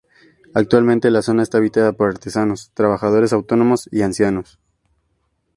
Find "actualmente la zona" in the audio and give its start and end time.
0.55-1.43